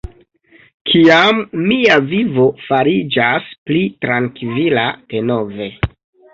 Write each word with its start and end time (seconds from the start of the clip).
Kiam 0.91 1.41
mia 1.65 1.99
vivo 2.15 2.47
fariĝas 2.69 3.55
pli 3.69 3.85
trankvila 4.07 4.89
denove 5.15 5.73